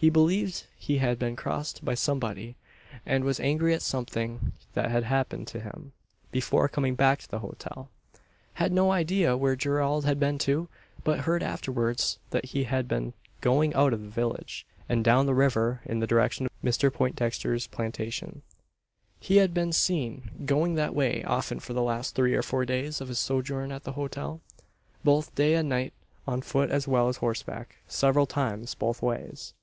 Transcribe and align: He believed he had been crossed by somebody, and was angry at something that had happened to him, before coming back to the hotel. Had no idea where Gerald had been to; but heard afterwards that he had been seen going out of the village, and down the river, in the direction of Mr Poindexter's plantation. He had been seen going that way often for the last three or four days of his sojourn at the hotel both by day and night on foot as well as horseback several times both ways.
He 0.00 0.10
believed 0.10 0.64
he 0.76 0.98
had 0.98 1.18
been 1.18 1.34
crossed 1.34 1.84
by 1.84 1.94
somebody, 1.94 2.54
and 3.04 3.24
was 3.24 3.40
angry 3.40 3.74
at 3.74 3.82
something 3.82 4.52
that 4.74 4.92
had 4.92 5.02
happened 5.02 5.48
to 5.48 5.58
him, 5.58 5.92
before 6.30 6.68
coming 6.68 6.94
back 6.94 7.18
to 7.18 7.28
the 7.28 7.40
hotel. 7.40 7.90
Had 8.54 8.70
no 8.70 8.92
idea 8.92 9.36
where 9.36 9.56
Gerald 9.56 10.04
had 10.04 10.20
been 10.20 10.38
to; 10.38 10.68
but 11.02 11.22
heard 11.22 11.42
afterwards 11.42 12.20
that 12.30 12.44
he 12.44 12.62
had 12.62 12.86
been 12.86 13.06
seen 13.10 13.12
going 13.40 13.74
out 13.74 13.92
of 13.92 14.00
the 14.02 14.08
village, 14.08 14.64
and 14.88 15.02
down 15.02 15.26
the 15.26 15.34
river, 15.34 15.80
in 15.84 15.98
the 15.98 16.06
direction 16.06 16.46
of 16.46 16.52
Mr 16.62 16.92
Poindexter's 16.94 17.66
plantation. 17.66 18.42
He 19.18 19.38
had 19.38 19.52
been 19.52 19.72
seen 19.72 20.30
going 20.44 20.76
that 20.76 20.94
way 20.94 21.24
often 21.24 21.58
for 21.58 21.72
the 21.72 21.82
last 21.82 22.14
three 22.14 22.34
or 22.34 22.42
four 22.42 22.64
days 22.64 23.00
of 23.00 23.08
his 23.08 23.18
sojourn 23.18 23.72
at 23.72 23.82
the 23.82 23.94
hotel 23.94 24.40
both 25.02 25.34
by 25.34 25.42
day 25.42 25.54
and 25.56 25.68
night 25.68 25.92
on 26.24 26.40
foot 26.42 26.70
as 26.70 26.86
well 26.86 27.08
as 27.08 27.16
horseback 27.16 27.78
several 27.88 28.26
times 28.26 28.76
both 28.76 29.02
ways. 29.02 29.54